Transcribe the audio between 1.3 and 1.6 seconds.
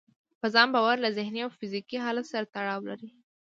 او